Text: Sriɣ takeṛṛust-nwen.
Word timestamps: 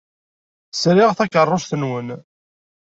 Sriɣ 0.81 1.11
takeṛṛust-nwen. 1.17 2.07